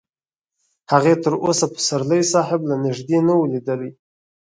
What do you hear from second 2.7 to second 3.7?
نږدې نه و